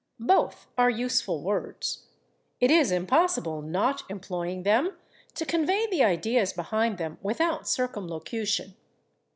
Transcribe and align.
Both 0.19 0.65
are 0.79 0.89
useful 0.89 1.43
words; 1.43 2.07
it 2.59 2.71
is 2.71 2.91
impossible, 2.91 3.61
not 3.61 4.01
employing 4.09 4.63
them, 4.63 4.97
to 5.35 5.45
convey 5.45 5.85
the 5.91 6.03
ideas 6.03 6.53
behind 6.53 6.97
them 6.97 7.19
without 7.21 7.67
circumlocution. 7.67 8.75